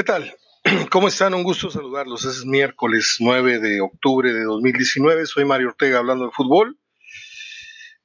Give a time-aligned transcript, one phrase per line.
[0.00, 0.34] ¿Qué tal?
[0.90, 1.34] ¿Cómo están?
[1.34, 2.24] Un gusto saludarlos.
[2.24, 5.26] Es miércoles 9 de octubre de 2019.
[5.26, 6.78] Soy Mario Ortega hablando de fútbol.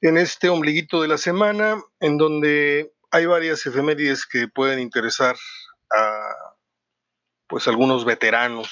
[0.02, 5.36] En este ombliguito de la semana, en donde hay varias efemérides que pueden interesar
[5.90, 6.20] a
[7.46, 8.68] pues algunos veteranos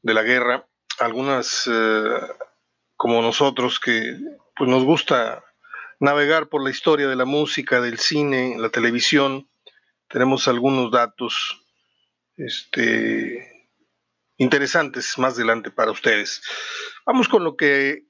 [0.00, 0.66] de la guerra,
[0.98, 2.20] algunas eh,
[2.96, 4.16] como nosotros que
[4.56, 5.44] pues nos gusta
[5.98, 9.50] navegar por la historia de la música, del cine, la televisión.
[10.08, 11.59] Tenemos algunos datos
[12.46, 13.68] este,
[14.36, 16.42] interesantes más adelante para ustedes.
[17.06, 18.04] Vamos con lo que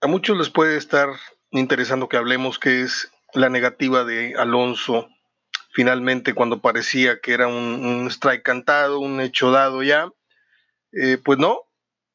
[0.00, 1.08] a muchos les puede estar
[1.50, 5.08] interesando que hablemos, que es la negativa de Alonso,
[5.72, 10.10] finalmente cuando parecía que era un, strike cantado, un hecho dado ya,
[10.92, 11.60] eh, pues no,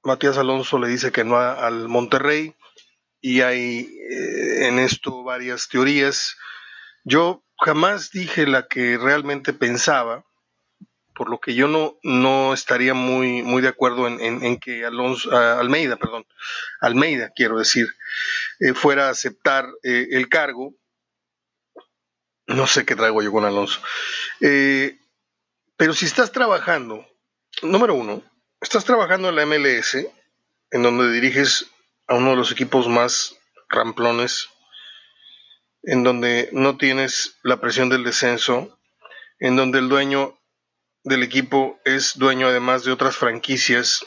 [0.04, 2.56] Matías Alonso le dice que no al Monterrey
[3.22, 6.38] y hay eh, en esto varias teorías.
[7.04, 10.26] Yo jamás dije la que realmente pensaba,
[11.22, 15.96] por lo que yo no, no estaría muy, muy de acuerdo en, que Alonso, Almeida,
[15.96, 16.26] perdón,
[16.80, 17.88] Almeida, quiero decir,
[18.60, 20.74] eh, fuera a aceptar eh, el cargo.
[22.48, 23.80] No sé qué traigo yo con Alonso.
[24.40, 24.98] Eh,
[25.78, 27.08] pero si estás trabajando,
[27.62, 28.24] número uno,
[28.60, 29.98] estás trabajando en la MLS,
[30.72, 31.68] en donde diriges
[32.08, 33.38] a uno de los equipos más
[33.70, 34.50] ramplones,
[35.84, 38.76] en donde no tienes la presión del descenso,
[39.38, 40.41] en donde el dueño
[41.04, 44.06] del equipo es dueño además de otras franquicias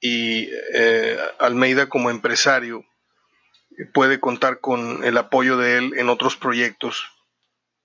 [0.00, 2.84] y eh, Almeida como empresario
[3.92, 7.04] puede contar con el apoyo de él en otros proyectos.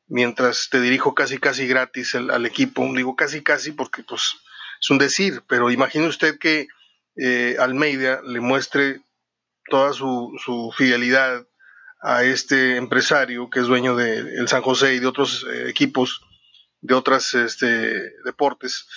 [0.07, 4.35] Mientras te dirijo casi casi gratis al equipo, digo casi casi porque pues
[4.81, 6.67] es un decir, pero imagine usted que
[7.15, 9.01] eh, Almeida le muestre
[9.69, 11.47] toda su, su, fidelidad
[12.01, 16.21] a este empresario que es dueño del San José y de otros eh, equipos
[16.83, 18.87] de otros este, deportes.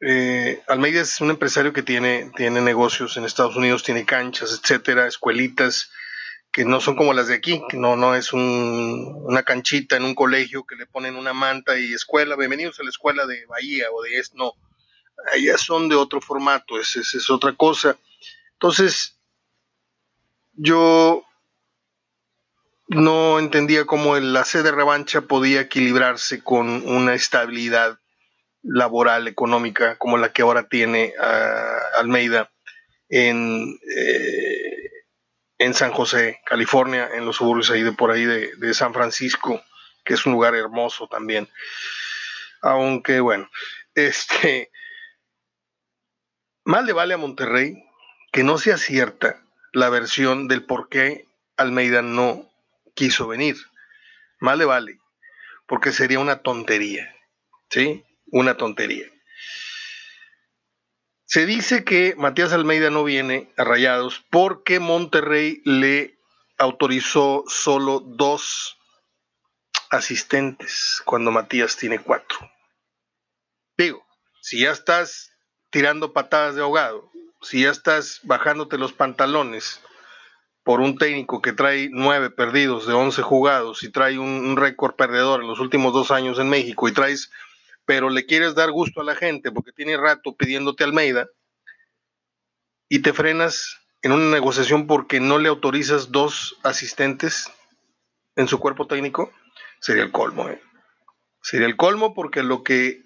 [0.00, 5.06] Eh, Almeida es un empresario que tiene, tiene negocios en Estados Unidos, tiene canchas, etcétera,
[5.06, 5.90] escuelitas
[6.50, 10.64] que no son como las de aquí, no, no es una canchita en un colegio
[10.64, 14.18] que le ponen una manta y escuela, bienvenidos a la escuela de Bahía o de
[14.18, 14.52] esto, no,
[15.32, 17.96] allá son de otro formato, es, es otra cosa.
[18.54, 19.20] Entonces,
[20.54, 21.27] yo
[22.88, 27.98] no entendía cómo la sede de revancha podía equilibrarse con una estabilidad
[28.62, 32.50] laboral, económica, como la que ahora tiene ah, Almeida
[33.08, 34.90] en, eh,
[35.58, 39.62] en San José, California, en los suburbios ahí de por ahí de, de San Francisco,
[40.04, 41.48] que es un lugar hermoso también.
[42.62, 43.50] Aunque bueno,
[43.94, 44.70] este
[46.64, 47.84] mal le vale a Monterrey
[48.32, 52.48] que no sea cierta la versión del por qué Almeida no
[52.98, 53.56] quiso venir.
[54.40, 54.98] Más le vale,
[55.68, 57.14] porque sería una tontería,
[57.70, 58.04] ¿sí?
[58.26, 59.06] Una tontería.
[61.24, 66.18] Se dice que Matías Almeida no viene a Rayados porque Monterrey le
[66.58, 68.78] autorizó solo dos
[69.90, 72.50] asistentes cuando Matías tiene cuatro.
[73.76, 74.04] Digo,
[74.40, 75.30] si ya estás
[75.70, 79.80] tirando patadas de ahogado, si ya estás bajándote los pantalones
[80.68, 85.40] por un técnico que trae nueve perdidos de once jugados y trae un, récord perdedor
[85.40, 87.30] en los últimos dos años en México y traes,
[87.86, 91.26] pero le quieres dar gusto a la gente porque tiene rato pidiéndote Almeida
[92.86, 97.50] y te frenas en una negociación porque no le autorizas dos asistentes
[98.36, 99.32] en su cuerpo técnico,
[99.80, 100.50] sería el colmo.
[100.50, 100.60] ¿eh?
[101.40, 103.04] Sería el colmo porque lo que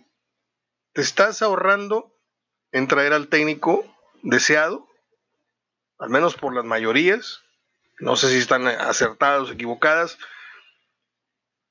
[0.94, 2.12] te estás ahorrando
[2.72, 3.84] en traer al técnico
[4.24, 4.88] deseado,
[6.00, 7.44] al menos por las mayorías,
[8.02, 10.18] no sé si están acertadas o equivocadas,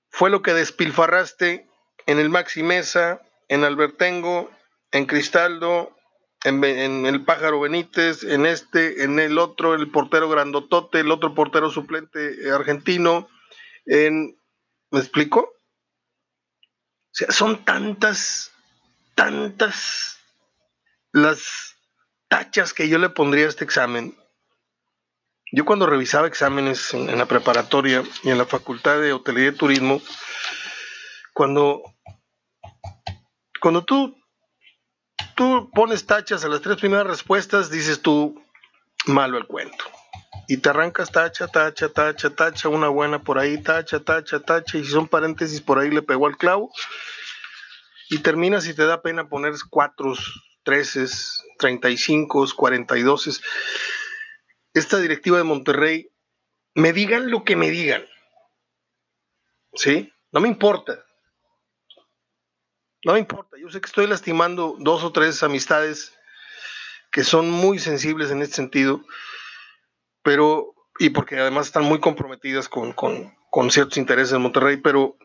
[0.09, 1.67] fue lo que despilfarraste
[2.05, 4.49] en el Maxi Mesa, en Albertengo,
[4.91, 5.95] en Cristaldo,
[6.43, 11.69] en, el Pájaro Benítez, en este, en el otro, el portero grandotote, el otro portero
[11.69, 13.29] suplente argentino,
[13.85, 14.37] en...
[14.89, 15.39] ¿Me explico?
[15.39, 18.51] O sea, son tantas,
[19.15, 20.17] tantas
[21.13, 21.77] las
[22.27, 24.20] tachas que yo le pondría a este examen
[25.51, 30.01] yo cuando revisaba exámenes en, la preparatoria y en la facultad de hotelería y turismo,
[31.33, 31.81] cuando,
[33.59, 34.17] cuando tú,
[35.35, 38.41] tú pones tachas a las tres primeras respuestas, dices tú,
[39.05, 39.83] malo el cuento.
[40.47, 44.85] Y te arrancas tacha, tacha, tacha, tacha, una buena por ahí, tacha, tacha, tacha, y
[44.85, 46.71] si son paréntesis por ahí le pegó al clavo.
[48.09, 50.13] Y terminas y te da pena poner cuatro,
[50.63, 53.41] treces, treinta y cinco, cuarenta y doses
[54.73, 56.11] esta directiva de Monterrey,
[56.73, 58.05] me digan lo que me digan.
[59.73, 60.11] ¿Sí?
[60.31, 61.05] No me importa.
[63.03, 66.15] No me importa, yo sé que estoy lastimando dos o tres amistades
[67.11, 69.03] que son muy sensibles en este sentido,
[70.21, 75.17] pero, y porque además están muy comprometidas con, con ciertos intereses de Monterrey, pero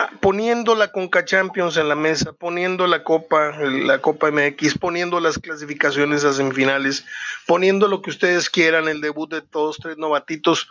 [0.00, 5.18] Ah, poniendo la Conca Champions en la mesa, poniendo la Copa, la Copa MX, poniendo
[5.18, 7.04] las clasificaciones a semifinales,
[7.48, 10.68] poniendo lo que ustedes quieran, el debut de todos tres novatitos.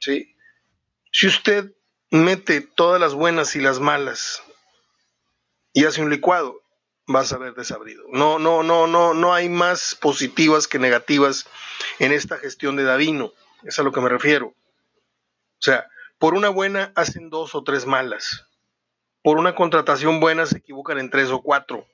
[0.00, 0.34] ¿sí?
[1.12, 1.72] Si usted
[2.10, 4.42] mete todas las buenas y las malas
[5.72, 6.60] y hace un licuado,
[7.06, 8.02] vas a ver desabrido.
[8.10, 11.46] No, no, no, no, no hay más positivas que negativas
[12.00, 13.32] en esta gestión de Davino.
[13.62, 14.48] Es a lo que me refiero.
[14.48, 15.86] O sea,
[16.18, 18.46] por una buena hacen dos o tres malas.
[19.22, 21.86] Por una contratación buena se equivocan en tres o cuatro.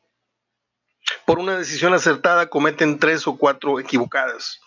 [1.27, 4.61] Por una decisión acertada cometen tres o cuatro equivocadas.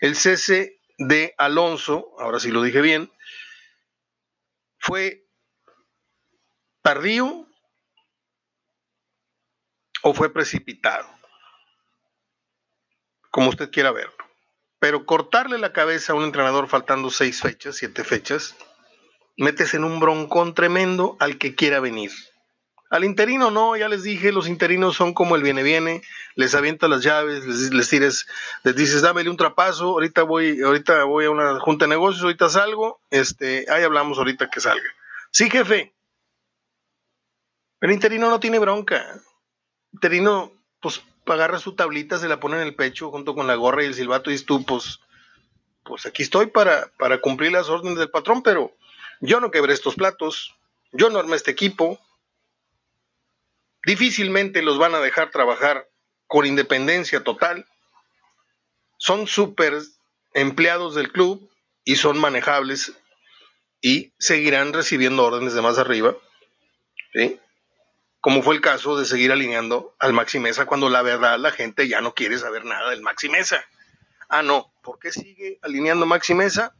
[0.00, 3.10] El cese de Alonso, ahora sí lo dije bien,
[4.78, 5.26] fue
[6.82, 7.46] tardío
[10.02, 11.08] o fue precipitado,
[13.30, 14.14] como usted quiera verlo.
[14.78, 18.56] Pero cortarle la cabeza a un entrenador faltando seis fechas, siete fechas,
[19.38, 22.10] metes en un broncón tremendo al que quiera venir.
[22.90, 26.02] Al interino no, ya les dije, los interinos son como el viene viene,
[26.34, 28.26] les avientas las llaves, les, tires,
[28.64, 32.48] les dices, dámele un trapazo, ahorita voy, ahorita voy a una junta de negocios, ahorita
[32.48, 34.88] salgo, este, ahí hablamos ahorita que salga.
[35.30, 35.94] Sí, jefe.
[37.80, 39.02] El interino no tiene bronca.
[39.12, 39.20] El
[39.92, 43.82] interino, pues, agarra su tablita, se la pone en el pecho junto con la gorra
[43.82, 45.00] y el silbato y dices tú, pues,
[45.84, 48.77] pues aquí estoy para, para cumplir las órdenes del patrón, pero
[49.20, 50.54] yo no quebré estos platos,
[50.92, 52.00] yo no armé este equipo.
[53.84, 55.88] Difícilmente los van a dejar trabajar
[56.26, 57.66] con independencia total.
[58.96, 59.74] Son súper
[60.34, 61.50] empleados del club
[61.84, 62.92] y son manejables
[63.80, 66.16] y seguirán recibiendo órdenes de más arriba.
[68.20, 71.88] Como fue el caso de seguir alineando al Maxi Mesa cuando la verdad la gente
[71.88, 73.64] ya no quiere saber nada del Maxi Mesa.
[74.28, 76.74] Ah, no, ¿por qué sigue alineando Maxi Mesa?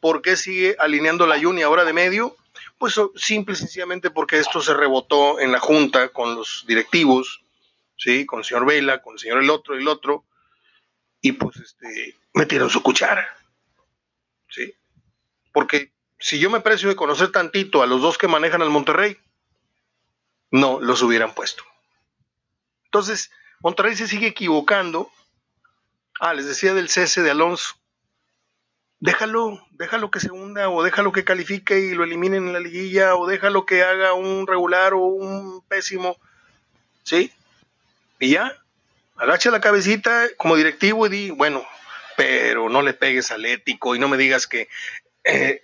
[0.00, 2.36] ¿Por qué sigue alineando la Juni ahora de medio?
[2.78, 7.42] Pues simple y sencillamente porque esto se rebotó en la junta con los directivos,
[7.96, 8.26] ¿sí?
[8.26, 10.24] Con el señor Vela, con el señor el otro, el otro,
[11.20, 13.28] y pues este, metieron su cuchara,
[14.48, 14.74] ¿sí?
[15.52, 19.18] Porque si yo me precio de conocer tantito a los dos que manejan al Monterrey,
[20.50, 21.64] no los hubieran puesto.
[22.84, 23.30] Entonces,
[23.60, 25.10] Monterrey se sigue equivocando.
[26.20, 27.77] Ah, les decía del cese de Alonso
[29.00, 33.14] déjalo, déjalo que se hunda o déjalo que califique y lo eliminen en la liguilla
[33.16, 36.16] o déjalo que haga un regular o un pésimo,
[37.04, 37.32] ¿sí?
[38.18, 38.56] Y ya,
[39.16, 41.64] agacha la cabecita como directivo y di, bueno,
[42.16, 44.68] pero no le pegues al ético y no me digas que...
[45.24, 45.62] Eh,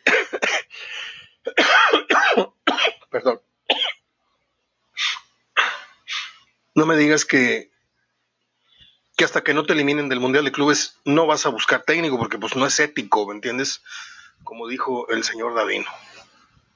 [3.10, 3.40] perdón.
[6.76, 7.70] No me digas que
[9.16, 12.18] que hasta que no te eliminen del Mundial de Clubes no vas a buscar técnico
[12.18, 13.82] porque pues no es ético, ¿me entiendes?
[14.42, 15.86] Como dijo el señor Davino.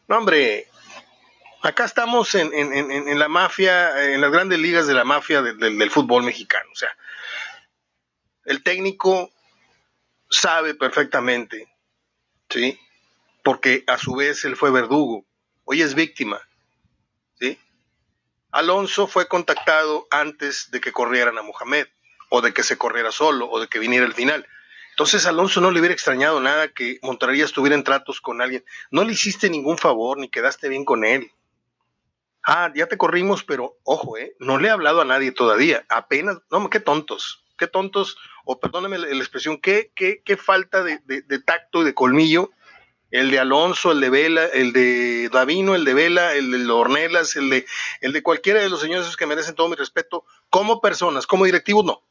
[0.06, 0.68] No, hombre,
[1.62, 6.68] acá estamos en, la mafia, en las grandes ligas de la mafia del fútbol mexicano.
[6.72, 6.96] O sea,
[8.44, 9.30] el técnico
[10.30, 11.68] sabe perfectamente,
[12.48, 12.78] ¿sí?
[13.42, 15.24] Porque a su vez él fue verdugo,
[15.64, 16.40] hoy es víctima,
[17.38, 17.58] ¿sí?
[18.52, 21.88] Alonso fue contactado antes de que corrieran a Mohamed
[22.28, 24.46] o de que se corriera solo, o de que viniera el final.
[24.90, 28.64] Entonces Alonso no le hubiera extrañado nada que Monterrey estuviera en tratos con alguien.
[28.90, 31.30] No le hiciste ningún favor, ni quedaste bien con él.
[32.44, 34.34] Ah, ya te corrimos, pero ojo, ¿eh?
[34.40, 35.84] No le he hablado a nadie todavía.
[35.88, 40.98] Apenas, no, qué tontos, qué tontos, o perdóneme la, expresión, qué, qué, qué falta de,
[41.04, 42.50] de, tacto y de colmillo
[43.10, 47.36] el de Alonso, el de Vela, el de Davino, el de Vela, el de Ornelas,
[47.36, 47.66] el de,
[48.00, 51.84] el de cualquiera de los señores que merecen todo mi respeto, como personas, como directivos,
[51.84, 52.02] no.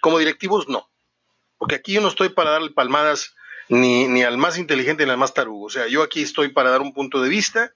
[0.00, 0.88] Como directivos, no.
[1.56, 3.34] Porque aquí yo no estoy para darle palmadas
[3.68, 5.66] ni, ni al más inteligente ni al más tarugo.
[5.66, 7.74] O sea, yo aquí estoy para dar un punto de vista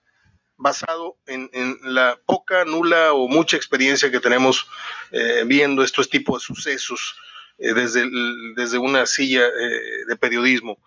[0.62, 1.50] basado en,
[1.82, 4.68] la poca, nula o mucha experiencia que tenemos
[5.10, 7.16] eh, viendo estos tipos de sucesos
[7.58, 8.08] eh, desde,
[8.54, 10.78] desde una silla eh, de periodismo,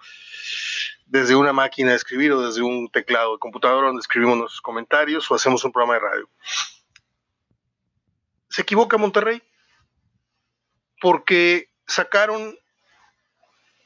[1.06, 5.30] desde una máquina de escribir o desde un teclado de computadora donde escribimos nuestros comentarios
[5.30, 6.30] o hacemos un programa de radio.
[8.50, 9.42] ¿Se equivoca Monterrey?
[11.06, 12.58] Porque sacaron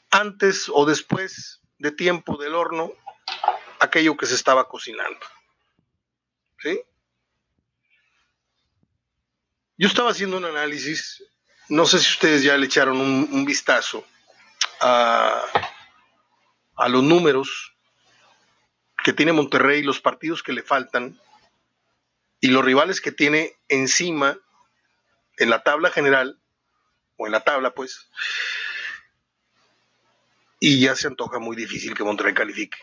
[0.09, 2.93] antes o después de tiempo del horno
[3.81, 5.19] aquello que se estaba cocinando.
[6.59, 6.81] ¿Sí?
[9.77, 11.21] Yo estaba haciendo un análisis,
[11.67, 14.05] no sé si ustedes ya le echaron un, vistazo
[14.79, 15.43] a,
[16.77, 17.75] a los números
[19.03, 21.19] que tiene Monterrey, los partidos que le faltan
[22.39, 24.37] y los rivales que tiene encima
[25.35, 26.39] en la tabla general,
[27.19, 28.09] o en la tabla pues,
[30.59, 32.77] y ya se antoja muy difícil que Monterrey califique.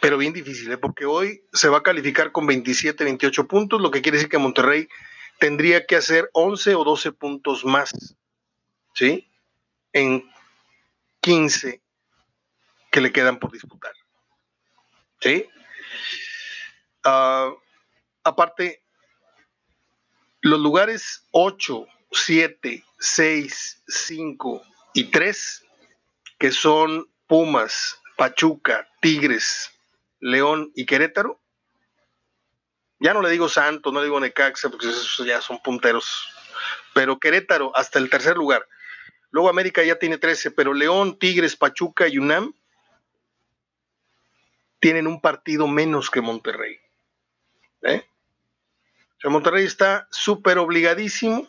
[0.00, 0.78] Pero bien difícil, ¿eh?
[0.78, 4.38] porque hoy se va a calificar con 27, 28 puntos, lo que quiere decir que
[4.38, 4.88] Monterrey
[5.38, 8.16] tendría que hacer 11 o 12 puntos más,
[8.94, 9.28] ¿sí?
[9.92, 10.30] En
[11.20, 11.82] 15
[12.90, 13.92] que le quedan por disputar.
[15.20, 15.48] ¿Sí?
[17.02, 17.52] Ah,
[18.22, 18.82] aparte,
[20.40, 24.62] los lugares 8, 7, 6, 5
[24.94, 25.64] y 3,
[26.38, 29.70] que son Pumas, Pachuca, Tigres,
[30.20, 31.40] León y Querétaro,
[32.98, 36.28] ya no le digo Santo, no le digo Necaxa, porque esos ya son punteros,
[36.94, 38.66] pero Querétaro hasta el tercer lugar.
[39.30, 42.54] Luego América ya tiene 13, pero León, Tigres, Pachuca y UNAM
[44.80, 46.78] tienen un partido menos que Monterrey.
[47.82, 48.06] ¿eh?
[49.18, 51.46] O sea, Monterrey está súper obligadísimo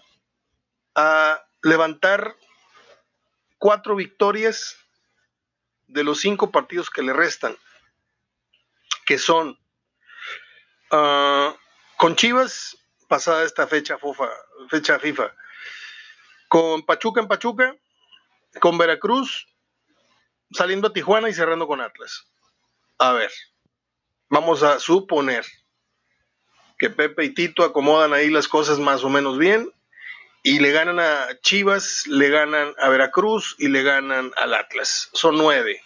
[0.98, 2.36] a levantar
[3.60, 4.76] cuatro victorias
[5.86, 7.56] de los cinco partidos que le restan,
[9.06, 9.60] que son
[10.92, 11.54] uh,
[11.98, 12.78] con Chivas,
[13.08, 14.28] pasada esta fecha, fofa,
[14.70, 15.32] fecha FIFA,
[16.48, 17.76] con Pachuca en Pachuca,
[18.60, 19.48] con Veracruz,
[20.52, 22.26] saliendo a Tijuana y cerrando con Atlas.
[22.98, 23.32] A ver,
[24.30, 25.46] vamos a suponer
[26.80, 29.72] que Pepe y Tito acomodan ahí las cosas más o menos bien
[30.48, 35.10] y le ganan a Chivas, le ganan a Veracruz y le ganan al Atlas.
[35.12, 35.82] Son nueve.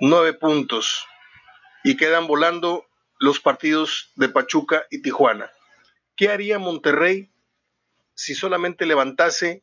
[0.00, 1.06] Nueve puntos.
[1.84, 2.86] Y quedan volando
[3.18, 5.50] los partidos de Pachuca y Tijuana.
[6.16, 7.28] ¿Qué haría Monterrey
[8.14, 9.62] si solamente levantase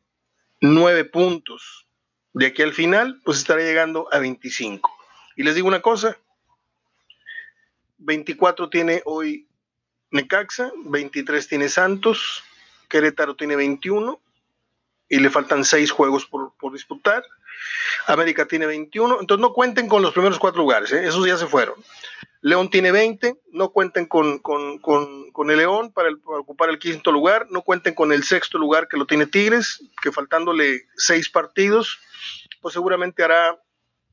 [0.60, 1.88] nueve puntos?
[2.34, 4.88] De aquí al final, pues estaría llegando a 25.
[5.34, 6.16] Y les digo una cosa,
[7.98, 9.48] 24 tiene hoy
[10.12, 12.44] Necaxa, 23 tiene Santos,
[12.92, 14.20] Querétaro tiene 21
[15.08, 17.24] y le faltan 6 juegos por, disputar.
[18.06, 21.06] América tiene 21, entonces no cuenten con los primeros cuatro lugares, ¿eh?
[21.06, 21.76] esos ya se fueron.
[22.42, 27.94] León tiene 20, no cuenten con, el León para, ocupar el quinto lugar, no cuenten
[27.94, 31.98] con el sexto lugar que lo tiene Tigres, que faltándole 6 partidos,
[32.60, 33.58] pues seguramente hará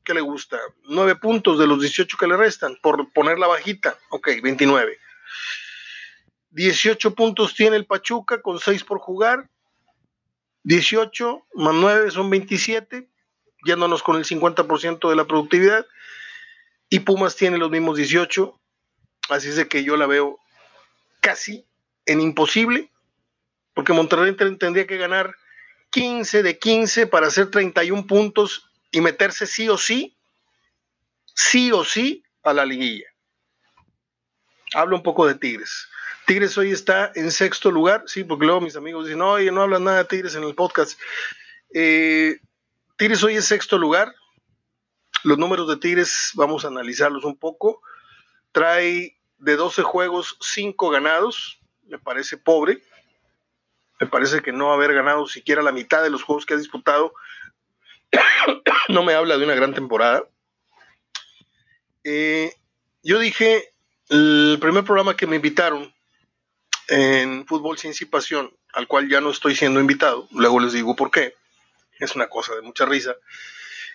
[0.04, 3.98] que le gusta, 9 puntos de los 18 que le restan, por poner la bajita,
[4.08, 4.98] ok, 29.
[6.50, 9.48] 18 puntos tiene el Pachuca con 6 por jugar.
[10.64, 13.08] 18 más 9 son 27,
[13.64, 15.86] yéndonos con el 50% de la productividad.
[16.88, 18.60] Y Pumas tiene los mismos 18.
[19.30, 20.40] Así es de que yo la veo
[21.20, 21.66] casi
[22.06, 22.90] en imposible,
[23.74, 25.36] porque Monterrey tendría que ganar
[25.90, 30.16] 15 de 15 para hacer 31 puntos y meterse sí o sí,
[31.34, 33.06] sí o sí a la liguilla.
[34.74, 35.88] Hablo un poco de Tigres.
[36.30, 39.82] Tigres hoy está en sexto lugar, sí, porque luego mis amigos dicen, oye, no hablan
[39.82, 40.96] nada de Tigres en el podcast.
[41.74, 42.38] Eh,
[42.96, 44.14] Tigres hoy es sexto lugar.
[45.24, 47.82] Los números de Tigres, vamos a analizarlos un poco.
[48.52, 51.58] Trae de 12 juegos, 5 ganados.
[51.88, 52.80] Me parece pobre.
[53.98, 57.12] Me parece que no haber ganado siquiera la mitad de los juegos que ha disputado
[58.88, 60.22] no me habla de una gran temporada.
[62.04, 62.54] Eh,
[63.02, 63.72] yo dije,
[64.10, 65.92] el primer programa que me invitaron
[66.90, 71.10] en Fútbol y Pasión, al cual ya no estoy siendo invitado, luego les digo por
[71.10, 71.34] qué,
[72.00, 73.14] es una cosa de mucha risa.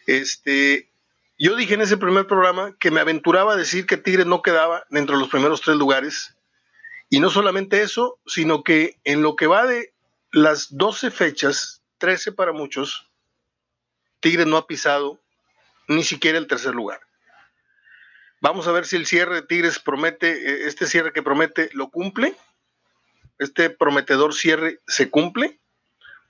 [0.07, 0.89] Este,
[1.37, 4.85] yo dije en ese primer programa que me aventuraba a decir que Tigres no quedaba
[4.89, 6.35] dentro de los primeros tres lugares.
[7.09, 9.93] Y no solamente eso, sino que en lo que va de
[10.31, 13.09] las 12 fechas, 13 para muchos,
[14.21, 15.19] Tigres no ha pisado
[15.87, 17.01] ni siquiera el tercer lugar.
[18.41, 21.89] Vamos a ver si el cierre de Tigres promete, eh, este cierre que promete, lo
[21.89, 22.35] cumple
[23.39, 25.59] este prometedor cierre se cumple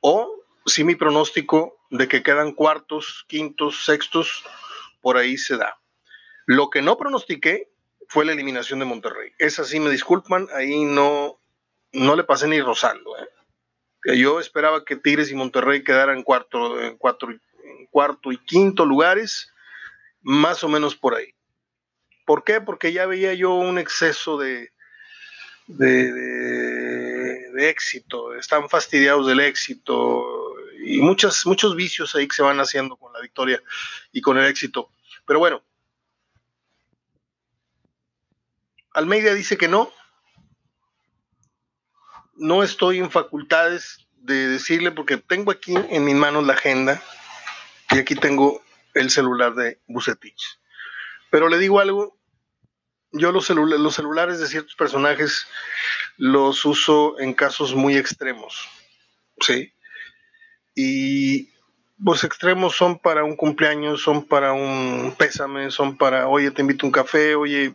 [0.01, 0.31] o
[0.65, 4.43] si mi pronóstico de que quedan cuartos, quintos, sextos,
[5.01, 5.79] por ahí se da.
[6.45, 7.69] Lo que no pronostiqué
[8.07, 9.31] fue la eliminación de Monterrey.
[9.37, 11.39] Esa sí me disculpan, ahí no,
[11.91, 13.15] no le pasé ni rozando.
[13.17, 14.17] ¿eh?
[14.17, 19.51] Yo esperaba que Tigres y Monterrey quedaran cuarto, en, cuarto y quinto lugares,
[20.21, 21.33] más o menos por ahí.
[22.25, 22.61] ¿Por qué?
[22.61, 24.71] Porque ya veía yo un exceso de,
[25.67, 26.11] de,
[27.59, 30.23] éxito, están fastidiados del éxito
[30.83, 33.61] y muchos, muchos vicios ahí que se van haciendo con la victoria
[34.11, 34.91] y con el éxito.
[35.25, 35.63] Pero bueno,
[38.93, 39.91] Almeida dice que no.
[42.35, 47.01] No estoy en facultades de decirle porque tengo aquí en mis manos la agenda
[47.91, 48.61] y aquí tengo
[48.93, 50.59] el celular de Bucetich.
[51.29, 52.17] Pero le digo algo
[53.17, 55.47] yo los, los celulares de ciertos personajes
[56.17, 58.67] los uso en casos muy extremos,
[59.39, 59.73] ¿sí?
[60.75, 61.49] Y
[61.97, 66.85] los extremos son para un cumpleaños, son para un pésame, son para, oye, te invito
[66.85, 67.73] a un café, oye,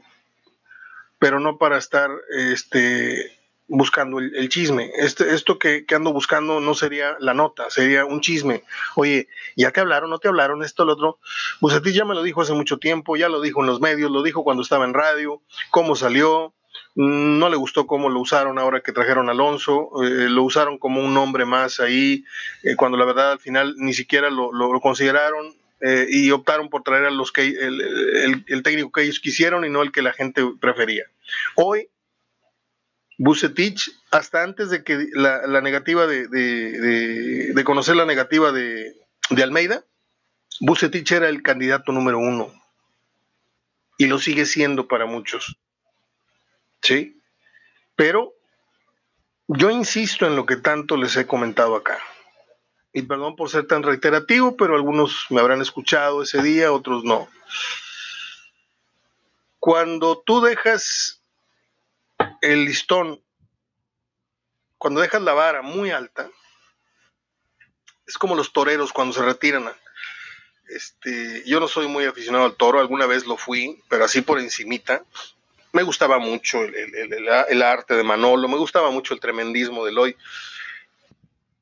[1.18, 3.38] pero no para estar este,
[3.70, 4.90] buscando el, chisme.
[4.96, 8.64] Este, esto que, ando buscando no sería la nota, sería un chisme.
[8.96, 10.10] Oye, ¿ya te hablaron?
[10.10, 10.62] ¿No te hablaron?
[10.62, 11.18] Esto, lo otro.
[11.60, 13.80] Pues a ti ya me lo dijo hace mucho tiempo, ya lo dijo en los
[13.80, 16.52] medios, lo dijo cuando estaba en radio, cómo salió.
[16.94, 21.14] No le gustó cómo lo usaron ahora que trajeron Alonso, eh, lo usaron como un
[21.14, 22.24] nombre más ahí,
[22.62, 27.06] eh, cuando la verdad al final ni siquiera lo, consideraron, eh, y optaron por traer
[27.06, 30.42] a los que el, el, técnico que ellos quisieron y no el que la gente
[30.60, 31.04] prefería.
[31.54, 31.88] Hoy
[33.22, 38.94] Bucetich, hasta antes de que la, negativa de, conocer la negativa de,
[39.42, 39.84] Almeida,
[40.60, 42.50] Bucetich era el candidato número uno.
[43.98, 45.58] Y lo sigue siendo para muchos.
[46.90, 47.22] ¿Sí?
[47.94, 48.34] Pero
[49.46, 52.00] yo insisto en lo que tanto les he comentado acá.
[52.92, 57.28] Y perdón por ser tan reiterativo, pero algunos me habrán escuchado ese día, otros no.
[59.60, 61.22] Cuando tú dejas
[62.40, 63.22] el listón,
[64.76, 66.28] cuando dejas la vara muy alta,
[68.04, 69.72] es como los toreros cuando se retiran.
[70.68, 74.40] Este, yo no soy muy aficionado al toro, alguna vez lo fui, pero así por
[74.40, 75.04] encimita.
[75.72, 80.16] Me gustaba mucho el, arte de Manolo, me gustaba mucho el tremendismo de Eloy.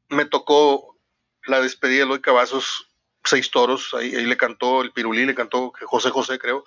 [0.08, 0.96] Me tocó
[1.44, 2.88] la despedida de Eloy Cavazos,
[3.24, 6.64] seis toros, ahí, le cantó el Pirulí, le cantó José José, creo,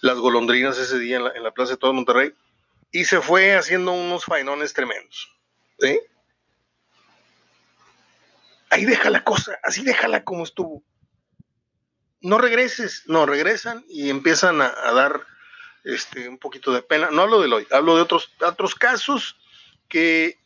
[0.00, 2.32] las golondrinas ese día en la, en la Plaza de Todo Monterrey
[2.90, 5.30] y se fue haciendo unos faenones tremendos.
[8.70, 10.82] Ahí deja la cosa, así déjala como estuvo.
[12.20, 15.24] No regreses, no, regresan y empiezan a, dar
[15.88, 17.08] este, un poquito de pena.
[17.10, 19.36] No hablo de hoy, hablo de otros, otros casos
[19.88, 20.38] que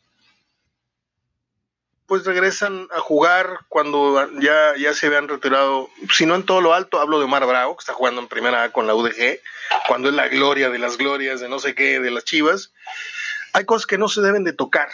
[2.05, 6.73] pues regresan a jugar cuando ya, ya se habían retirado, si no en todo lo
[6.73, 9.39] alto, hablo de Omar Bravo, que está jugando en primera A con la UDG,
[9.87, 12.71] cuando es la gloria de las glorias de no sé qué, de las chivas.
[13.53, 14.89] Hay cosas que no se deben de tocar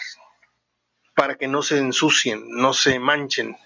[1.15, 3.57] para que no se ensucien, no se manchen.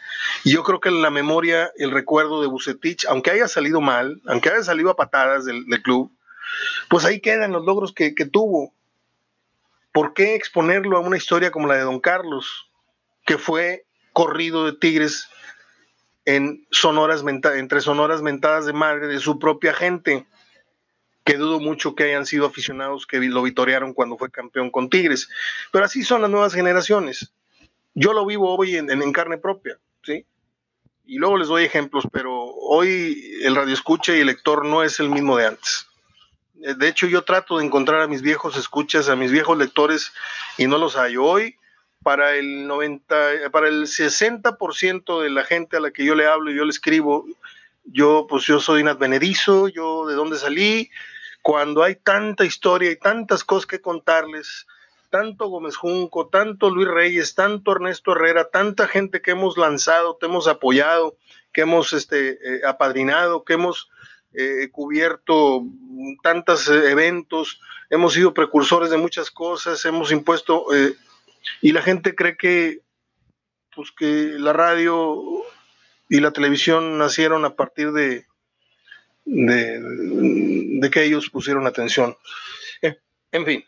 [0.43, 4.50] Y yo creo que la memoria, el recuerdo de Bucetich, aunque haya salido mal, aunque
[4.50, 6.12] haya salido a patadas del, club,
[6.89, 8.74] pues ahí quedan los logros que, que tuvo.
[9.92, 12.70] ¿Por qué exponerlo a una historia como la de Don Carlos?
[13.26, 15.30] que fue corrido de Tigres
[16.26, 17.24] en sonoras
[17.56, 20.26] entre sonoras mentadas de madre de su propia gente,
[21.26, 25.30] que dudo mucho que hayan sido aficionados que lo vitorearon cuando fue campeón con Tigres.
[25.72, 27.34] Pero así son las nuevas generaciones.
[27.94, 30.26] Yo lo vivo hoy en, carne propia, ¿sí?
[31.06, 35.00] Y luego les doy ejemplos, pero hoy el radio escucha y el lector no es
[35.00, 35.88] el mismo de antes.
[36.63, 40.13] De hecho, yo trato de encontrar a mis viejos escuchas, a mis viejos lectores,
[40.58, 41.17] y no los hay.
[41.17, 41.58] Hoy
[42.04, 46.52] para el 90, para el 60% de la gente a la que yo le hablo
[46.52, 47.26] y yo le escribo,
[47.86, 50.89] yo pues yo soy inadvenedizo, yo de dónde salí,
[51.41, 54.67] cuando hay tanta historia y tantas cosas que contarles,
[55.10, 60.26] tanto Gómez Junco, tanto Luis Reyes, tanto Ernesto Herrera, tanta gente que hemos lanzado, que
[60.26, 61.17] hemos apoyado,
[61.54, 63.89] que hemos este, eh, apadrinado, que hemos
[64.34, 65.63] eh, cubierto
[66.22, 70.96] tantos eventos, hemos sido precursores de muchas cosas, hemos impuesto eh,
[71.62, 72.82] y la gente cree que,
[73.76, 75.22] pues, que la radio
[76.10, 78.26] y la televisión nacieron a partir de,
[79.26, 82.17] de, que ellos pusieron atención.
[82.82, 82.98] Eh,
[83.32, 83.65] en fin,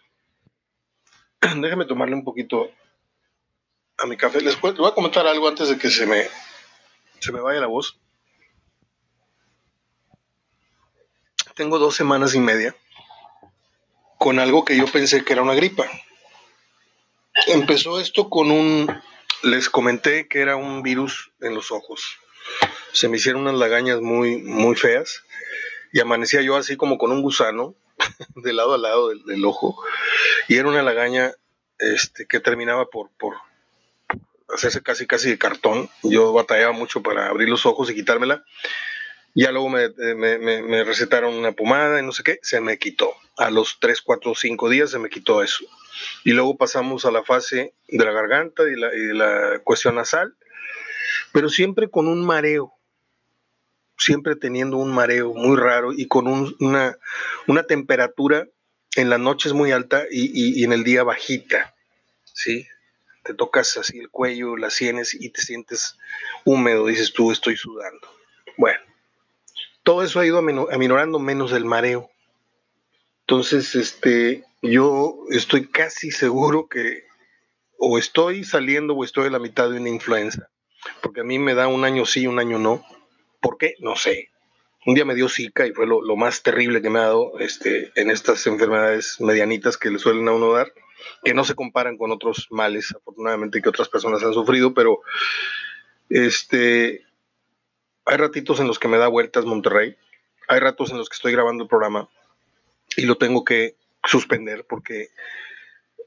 [1.61, 2.71] déjeme tomarle un poquito
[3.97, 4.41] a mi café.
[4.41, 6.27] Les, voy a comentar algo antes de que se me,
[7.19, 7.99] se me vaya la voz.
[11.55, 12.75] Tengo dos semanas y media
[14.17, 15.89] con algo que yo pensé que era una gripa.
[17.47, 19.01] Empezó esto con un,
[19.41, 22.17] les comenté que era un virus en los ojos.
[22.91, 25.23] Se me hicieron unas lagañas muy, muy feas
[25.93, 27.73] y amanecía yo así como con un gusano
[28.35, 29.81] de lado a lado del, ojo
[30.49, 31.31] y era una lagaña
[31.79, 33.35] este, que terminaba por, por
[34.49, 35.89] hacerse casi casi de cartón.
[36.03, 38.43] Yo batallaba mucho para abrir los ojos y quitármela.
[39.37, 43.13] Ya luego me, me, me, recetaron una pomada y no sé qué, se me quitó.
[43.35, 45.65] A los 3, 4, 5 días se me quitó eso.
[46.23, 49.95] Y luego pasamos a la fase de la garganta y, la, y de la cuestión
[49.95, 50.35] nasal,
[51.33, 52.73] pero siempre con un mareo,
[53.97, 56.97] siempre teniendo un mareo muy raro y con una,
[57.45, 58.47] una temperatura
[58.95, 61.75] en las noches muy alta y, y, en el día bajita,
[62.23, 62.65] ¿sí?
[63.23, 65.97] Te tocas así el cuello, las sienes y te sientes
[66.45, 68.07] húmedo, dices tú, estoy sudando.
[68.57, 68.79] Bueno,
[69.85, 72.09] todo eso ha ido aminorando menos el mareo.
[73.21, 77.03] Entonces, este, yo estoy casi seguro que
[77.77, 80.49] o estoy saliendo o estoy a la mitad de una influenza,
[81.01, 82.83] porque a mí me da un año sí, un año no.
[83.39, 83.75] ¿Por qué?
[83.79, 84.29] No sé.
[84.87, 87.91] Un día me dio Zika y fue lo, más terrible que me ha dado este,
[87.95, 90.73] en estas enfermedades medianitas que le suelen a uno dar,
[91.23, 95.01] que no se comparan con otros males, afortunadamente, que otras personas han sufrido, pero
[96.09, 97.05] este,
[98.05, 99.95] hay ratitos en los que me da vueltas Monterrey,
[100.47, 102.07] hay ratos en los que estoy grabando el programa
[102.95, 105.09] y lo tengo que suspender porque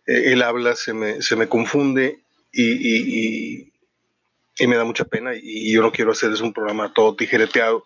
[0.07, 2.21] eh, el habla se me, se me confunde
[2.53, 3.69] y,
[4.61, 7.85] y, me da mucha pena y, yo no quiero hacerles un programa todo tijereteado.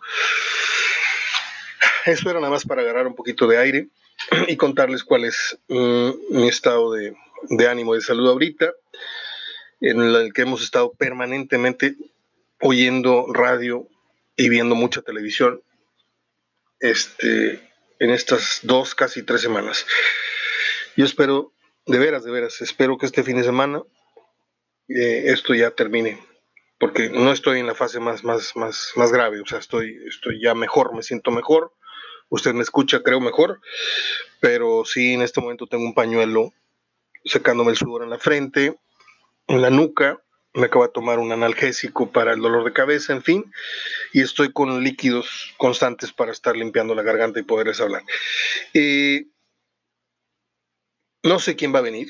[2.06, 3.88] Eso era nada más para agarrar un poquito de aire
[4.48, 7.14] y contarles cuál es mm, mi estado de,
[7.50, 8.72] de ánimo de salud ahorita,
[9.80, 11.96] en el que hemos estado permanentemente
[12.60, 13.88] oyendo radio
[14.42, 15.62] y viendo mucha televisión
[16.80, 17.60] este,
[18.00, 19.86] en estas dos, casi tres semanas.
[20.96, 21.52] Yo espero,
[21.86, 23.82] de veras, de veras, espero que este fin de semana
[24.88, 26.18] eh, esto ya termine,
[26.80, 30.42] porque no estoy en la fase más, más, más, más grave, o sea, estoy, estoy
[30.42, 31.72] ya mejor, me siento mejor,
[32.28, 33.60] usted me escucha, creo mejor,
[34.40, 36.52] pero sí, en este momento tengo un pañuelo
[37.24, 38.76] secándome el sudor en la frente,
[39.46, 40.20] en la nuca,
[40.54, 43.52] me acabo de tomar un analgésico para el dolor de cabeza, en fin,
[44.12, 48.02] y estoy con líquidos constantes para estar limpiando la garganta y poderles hablar.
[48.74, 49.26] Eh,
[51.22, 52.08] no sé quién va a venir,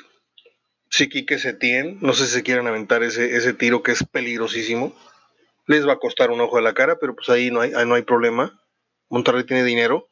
[0.90, 4.96] si Quique Setién, no sé si se quieren aventar ese, tiro que es peligrosísimo,
[5.66, 7.94] les va a costar un ojo de la cara, pero pues ahí no hay, no
[7.94, 8.60] hay problema.
[9.08, 10.10] Monterrey tiene dinero,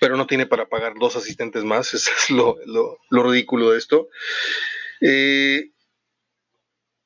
[0.00, 4.08] pero no tiene para pagar dos asistentes más, eso es lo, lo ridículo de esto.
[5.00, 5.70] Eh,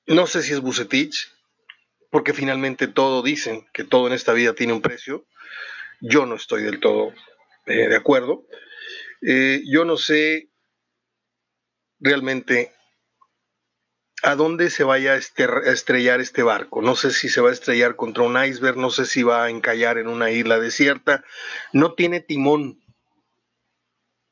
[0.06, 1.32] no sé si es Bucetich,
[2.10, 5.26] porque finalmente todo dicen que todo en esta vida tiene un precio.
[6.00, 7.12] Yo no estoy del todo
[7.66, 8.46] eh, de acuerdo.
[9.22, 10.50] Eh, yo no sé
[11.98, 12.72] realmente
[14.22, 16.82] a dónde se vaya a estrellar este barco.
[16.82, 19.50] No sé si se va a estrellar contra un iceberg, no sé si va a
[19.50, 21.24] encallar en una isla desierta.
[21.72, 22.80] No tiene timón.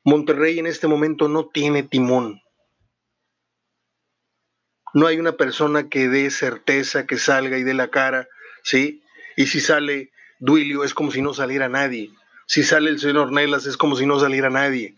[0.05, 2.42] Monterrey en este momento no tiene timón
[4.95, 8.29] no hay una persona que dé certeza, que salga y dé la cara,
[8.63, 9.03] ¿sí?
[9.37, 12.13] Y si sale Duilio es como si no saliera nadie.
[12.47, 14.97] Si sale el señor Ornelas es como si no saliera nadie.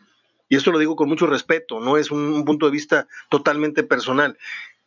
[0.49, 4.39] Y esto lo digo con mucho respeto, no es un, punto de vista totalmente personal,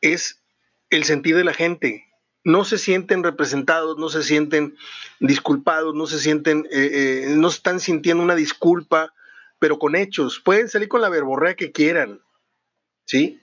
[0.01, 0.41] es
[0.89, 2.05] el sentir de la gente.
[2.43, 4.77] No se sienten representados, no se sienten
[5.19, 9.13] disculpados, no se sienten, eh, eh, no están sintiendo una disculpa,
[9.59, 10.39] pero con hechos.
[10.39, 12.21] Pueden salir con la verborrea que quieran,
[13.05, 13.41] ¿sí?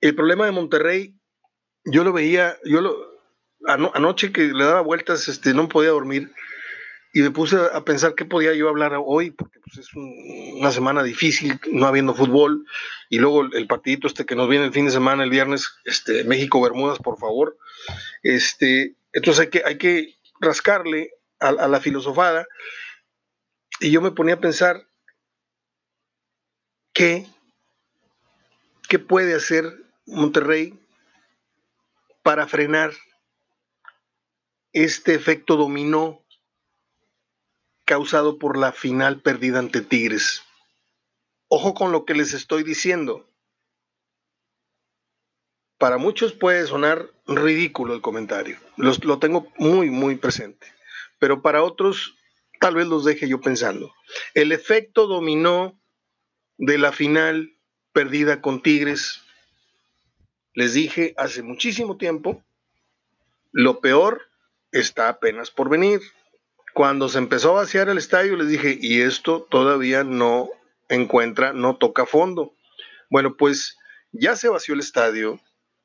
[0.00, 1.14] El problema de Monterrey,
[1.84, 2.96] yo lo veía, yo lo,
[3.66, 6.32] anoche que le daba vueltas, este, no podía dormir
[7.12, 11.02] y me puse a pensar qué podía yo hablar hoy, porque pues, es una semana
[11.02, 12.64] difícil, no habiendo fútbol,
[13.08, 16.22] y luego el, partidito este que nos viene el fin de semana, el viernes, este,
[16.24, 17.58] México-Bermudas, por favor.
[18.22, 21.10] Este, entonces hay que, hay que rascarle
[21.40, 22.46] a, a la filosofada,
[23.80, 24.86] y yo me ponía a pensar,
[26.92, 27.26] ¿qué,
[28.88, 29.64] qué puede hacer
[30.10, 30.78] Monterrey
[32.22, 32.92] para frenar
[34.72, 36.24] este efecto dominó
[37.84, 40.42] causado por la final perdida ante Tigres.
[41.48, 43.28] Ojo con lo que les estoy diciendo.
[45.78, 50.66] Para muchos puede sonar ridículo el comentario, lo tengo muy, muy presente,
[51.18, 52.16] pero para otros
[52.60, 53.94] tal vez los deje yo pensando.
[54.34, 55.80] El efecto dominó
[56.58, 57.56] de la final
[57.92, 59.22] perdida con Tigres
[60.54, 62.42] les dije hace muchísimo tiempo,
[63.52, 64.22] lo peor
[64.72, 66.00] está apenas por venir.
[66.74, 70.50] Cuando se empezó a vaciar el estadio, les dije, y esto todavía no
[70.88, 72.54] encuentra, no toca fondo.
[73.08, 73.76] Bueno, pues
[74.12, 75.40] ya se vació el estadio,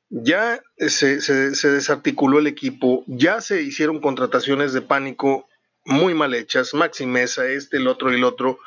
[0.08, 5.48] ya se, desarticuló el equipo, ya se hicieron contrataciones de pánico
[5.84, 8.58] muy mal hechas, Maxi Mesa, este, el otro y el otro,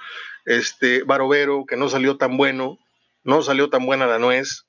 [0.45, 2.79] este, Barovero, que no salió tan bueno,
[3.23, 4.65] no salió tan buena la nuez,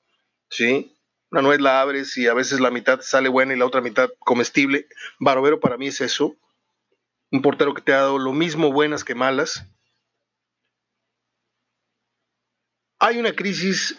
[0.49, 0.95] ¿sí?
[1.31, 4.09] Una nuez la abres y a veces la mitad sale buena y la otra mitad
[4.19, 4.87] comestible.
[5.17, 6.35] Barovero para mí es eso.
[7.31, 9.65] Un portero que te ha dado lo mismo buenas que malas.
[12.99, 13.97] Hay una crisis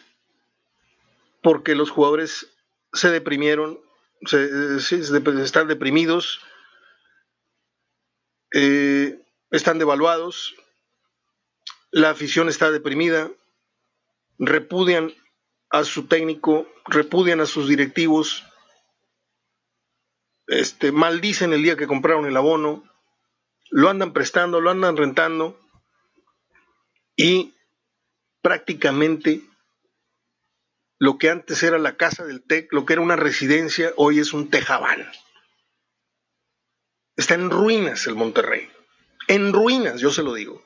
[1.43, 2.53] porque los jugadores
[2.93, 3.81] se deprimieron,
[4.27, 4.77] se,
[5.43, 6.41] están deprimidos,
[8.53, 9.19] eh,
[9.51, 10.55] están devaluados,
[11.91, 13.31] la afición está deprimida,
[14.39, 15.15] repudian
[15.73, 18.45] a su técnico, repudian a sus directivos,
[20.47, 22.85] este, maldicen el día que compraron el abono,
[23.71, 25.59] lo andan prestando, lo andan rentando.
[27.17, 27.55] y
[28.41, 29.43] prácticamente
[30.99, 34.33] lo que antes era la casa del TEC, lo que era una residencia, hoy es
[34.33, 35.09] un tejabán.
[37.17, 38.71] Está en ruinas el Monterrey.
[39.29, 40.65] En ruinas, yo se lo digo.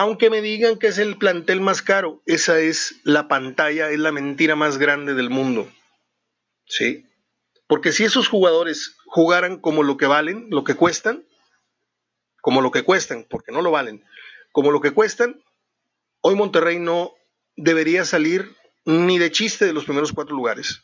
[0.00, 4.12] Aunque me digan que es el plantel más caro, esa es la pantalla, es la
[4.12, 5.70] mentira más grande del mundo.
[6.64, 7.04] ¿Sí?
[7.66, 11.26] Porque si esos jugadores jugaran como lo que valen, lo que cuestan,
[12.40, 14.02] como lo que cuestan, porque no lo valen,
[14.52, 15.44] como lo que cuestan,
[16.22, 17.12] hoy Monterrey no
[17.56, 20.82] debería salir ni de chiste de los primeros cuatro lugares.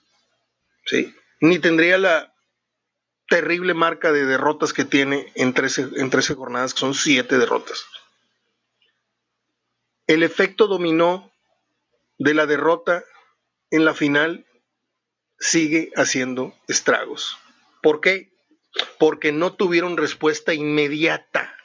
[0.84, 1.14] ¿Sí?
[1.40, 2.34] Ni tendría la
[3.30, 7.86] terrible marca de derrotas que tiene en 13, en 13 jornadas, que son siete derrotas.
[10.06, 11.32] El efecto dominó
[12.18, 13.04] de la derrota
[13.70, 14.46] en la final
[15.38, 17.38] sigue haciendo estragos.
[17.82, 18.32] ¿Por qué?
[18.98, 21.56] Porque no tuvieron respuesta inmediata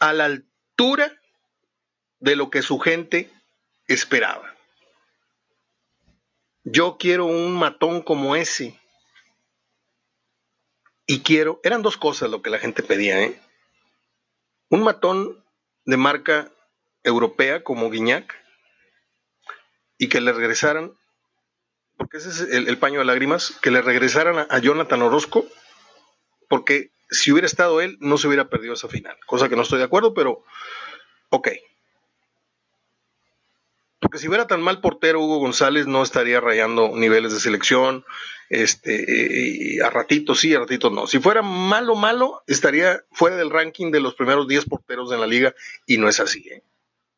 [0.00, 1.20] a la altura
[2.18, 3.30] de lo que su gente
[3.86, 4.54] esperaba.
[6.64, 8.80] Yo quiero un matón como ese.
[11.06, 13.40] Y quiero, eran dos cosas lo que la gente pedía, ¿eh?
[14.68, 15.44] Un matón
[15.84, 16.52] de marca
[17.06, 18.34] europea como Guiñac
[19.96, 20.92] y que le regresaran,
[21.96, 25.46] porque ese es el, paño de lágrimas, que le regresaran a, Jonathan Orozco,
[26.48, 29.78] porque si hubiera estado él, no se hubiera perdido esa final, cosa que no estoy
[29.78, 30.44] de acuerdo, pero
[31.30, 31.48] ok,
[34.00, 38.04] porque si fuera tan mal portero, Hugo González no estaría rayando niveles de selección.
[38.48, 41.06] Este, a ratitos sí, a ratitos no.
[41.06, 45.26] Si fuera malo, malo, estaría fuera del ranking de los primeros 10 porteros de la
[45.26, 45.54] liga
[45.86, 46.46] y no es así.
[46.48, 46.62] ¿eh?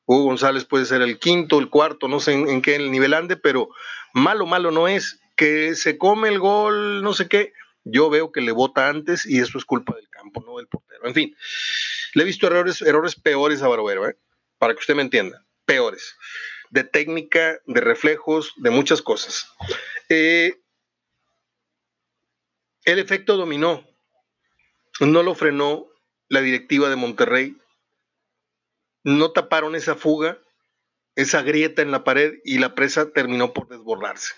[0.08, 3.68] Hugo González puede ser el quinto, el cuarto, no sé en, qué nivel ande, pero
[4.14, 5.20] malo, malo no es.
[5.36, 7.52] Que se come el gol, no sé qué.
[7.84, 11.06] Yo veo que le vota antes y eso es culpa del campo, no del portero.
[11.06, 11.36] En fin,
[12.14, 14.16] le he visto errores, errores peores a Barovero, ¿eh?
[14.58, 15.44] para que usted me entienda.
[15.66, 16.16] Peores
[16.70, 19.52] de técnica, de reflejos, de muchas cosas.
[20.08, 20.58] Eh,
[22.84, 23.86] el efecto dominó.
[25.00, 25.86] No lo frenó
[26.28, 27.56] la directiva de Monterrey.
[29.16, 30.38] No taparon esa fuga,
[31.14, 34.34] esa grieta en la pared y la presa terminó por desbordarse.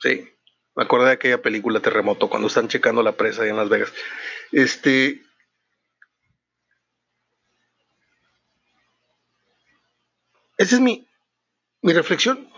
[0.00, 0.28] Sí,
[0.74, 3.92] me acordé de aquella película Terremoto cuando están checando la presa ahí en Las Vegas.
[4.52, 5.26] Este,
[10.56, 11.06] Esa es mi,
[11.82, 12.48] reflexión.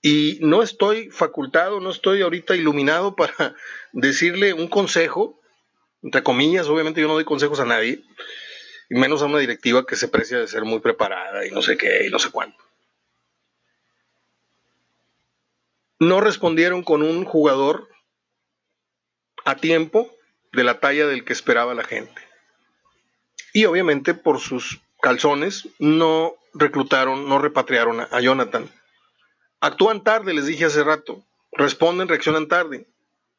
[0.00, 3.56] Y no estoy facultado, no estoy ahorita iluminado para
[3.92, 5.37] decirle un consejo,
[6.02, 8.02] entre comillas, obviamente yo no doy consejos a nadie,
[8.90, 11.76] y menos a una directiva que se precia de ser muy preparada y no sé
[11.76, 12.62] qué y no sé cuánto.
[16.00, 17.88] No respondieron con un jugador
[19.44, 20.10] a tiempo
[20.52, 22.22] de la talla del que esperaba la gente.
[23.52, 28.70] Y obviamente por sus calzones no reclutaron, no repatriaron a, Jonathan.
[29.60, 31.24] Actúan tarde, les dije hace rato.
[31.52, 32.86] Responden, reaccionan tarde.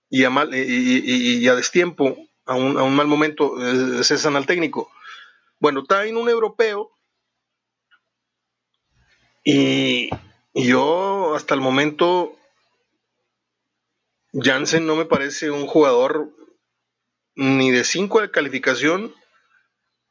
[0.10, 2.17] Y a, mal, y, a destiempo,
[2.50, 3.56] a un, mal momento,
[4.04, 4.92] cesan al técnico.
[5.60, 6.92] Bueno, está en un europeo.
[9.44, 10.10] Y,
[10.54, 12.36] y yo hasta el momento,
[14.34, 16.30] Jansen no me parece un jugador
[17.36, 19.14] ni de 5 de calificación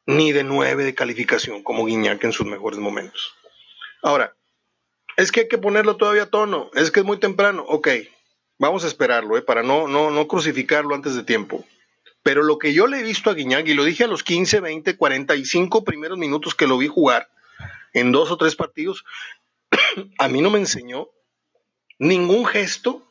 [0.05, 3.35] ni de 9 de calificación como Guiñac en sus mejores momentos.
[4.01, 4.33] Ahora,
[5.17, 7.89] es que hay que ponerlo todavía a tono, es que es muy temprano, ok,
[8.57, 11.65] vamos a esperarlo, eh, para no, no, no crucificarlo antes de tiempo.
[12.23, 14.59] Pero lo que yo le he visto a Guiñac, y lo dije a los 15,
[14.59, 17.29] 20, 45 primeros minutos que lo vi jugar
[17.93, 19.05] en dos o tres partidos,
[20.17, 21.09] a mí no me enseñó
[21.97, 23.05] ningún gesto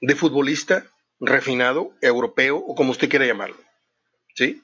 [0.00, 0.86] de futbolista
[1.20, 3.56] refinado, europeo o como usted quiera llamarlo.
[4.34, 4.62] ¿Sí?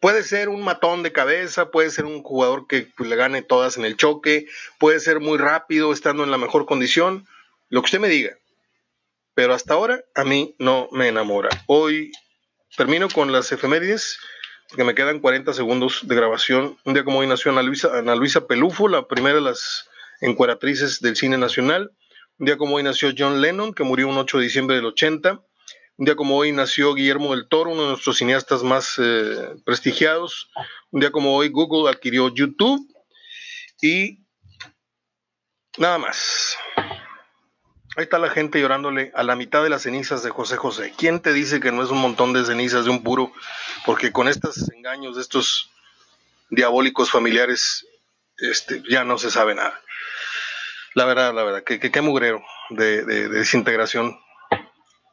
[0.00, 3.76] Puede ser un matón de cabeza, puede ser un jugador que pues, le gane todas
[3.76, 4.46] en el choque,
[4.78, 7.26] puede ser muy rápido estando en la mejor condición,
[7.68, 8.36] lo que usted me diga.
[9.34, 11.50] Pero hasta ahora a mí no me enamora.
[11.66, 12.12] Hoy
[12.76, 14.18] termino con las efemérides,
[14.68, 16.78] porque me quedan 40 segundos de grabación.
[16.84, 18.14] Un día como hoy nació Ana Luisa, Ana
[18.48, 19.88] Pelufo, la primera de las
[20.20, 21.92] encueratrices del cine nacional.
[22.38, 25.42] Un día como hoy nació John Lennon, que murió un 8 de diciembre del 80.
[25.96, 30.50] Un día como hoy nació Guillermo del Toro, uno de nuestros cineastas más eh, prestigiados.
[30.90, 32.80] Un día como hoy Google adquirió YouTube.
[33.82, 34.24] Y
[35.76, 36.56] nada más.
[38.00, 40.94] Ahí está la gente llorándole a la mitad de las cenizas de José José.
[40.96, 43.30] ¿Quién te dice que no es un montón de cenizas de un puro?
[43.84, 45.70] Porque con estos engaños de estos
[46.48, 47.86] diabólicos familiares
[48.38, 49.78] este, ya no se sabe nada.
[50.94, 54.18] La verdad, la verdad, que qué mugrero de desintegración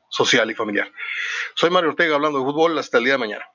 [0.08, 0.89] social y familiar.
[1.56, 2.80] Soy Mario Ortega hablando de fútbol.
[2.80, 3.45] Hasta el día de mañana.